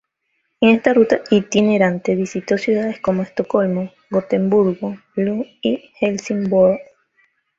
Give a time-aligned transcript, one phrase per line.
[0.61, 6.79] En esta ruta itinerante visitó ciudades como Estocolmo, Gotemburgo, Lund y Helsingborg.